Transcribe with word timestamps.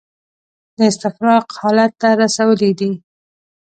د 0.77 0.79
استفراق 0.91 1.45
حالت 1.59 1.91
ته 2.01 2.09
رسولي 2.21 2.71
دي. 2.79 2.91